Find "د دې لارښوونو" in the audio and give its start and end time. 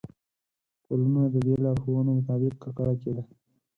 1.33-2.09